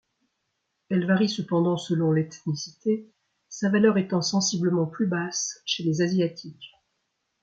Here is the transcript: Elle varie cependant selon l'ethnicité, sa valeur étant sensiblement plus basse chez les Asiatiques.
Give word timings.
Elle 0.89 1.05
varie 1.05 1.29
cependant 1.29 1.77
selon 1.77 2.11
l'ethnicité, 2.11 3.11
sa 3.49 3.69
valeur 3.69 3.99
étant 3.99 4.23
sensiblement 4.23 4.87
plus 4.87 5.05
basse 5.05 5.61
chez 5.63 5.83
les 5.83 6.01
Asiatiques. 6.01 6.71